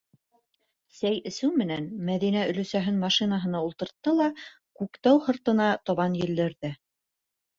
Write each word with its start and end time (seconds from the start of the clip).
Сәй 0.99 1.17
эсеү 1.31 1.49
менән 1.57 1.89
Мәҙинә 2.07 2.45
өләсәһен 2.53 2.97
машинаһына 3.03 3.61
ултыртты 3.67 4.13
ла 4.21 4.29
Күктау 4.81 5.21
һырттарына 5.27 5.67
табан 5.91 6.17
елдерҙе. 6.25 6.73